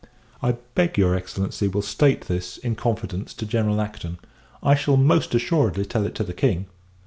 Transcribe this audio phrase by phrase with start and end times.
[0.41, 4.17] I beg your Excellency will state this, in confidence, to General Acton.
[4.63, 6.65] I shall, most assuredly, tell it to the King!